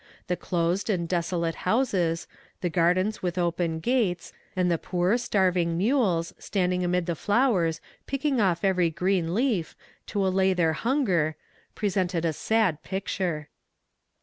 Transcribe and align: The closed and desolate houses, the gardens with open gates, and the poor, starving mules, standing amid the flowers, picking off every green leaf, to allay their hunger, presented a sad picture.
The 0.25 0.35
closed 0.35 0.89
and 0.89 1.07
desolate 1.07 1.53
houses, 1.61 2.25
the 2.61 2.71
gardens 2.71 3.21
with 3.21 3.37
open 3.37 3.79
gates, 3.79 4.33
and 4.55 4.71
the 4.71 4.79
poor, 4.79 5.15
starving 5.19 5.77
mules, 5.77 6.33
standing 6.39 6.83
amid 6.83 7.05
the 7.05 7.13
flowers, 7.13 7.79
picking 8.07 8.41
off 8.41 8.63
every 8.63 8.89
green 8.89 9.35
leaf, 9.35 9.75
to 10.07 10.25
allay 10.25 10.53
their 10.55 10.73
hunger, 10.73 11.35
presented 11.75 12.25
a 12.25 12.33
sad 12.33 12.81
picture. 12.81 13.49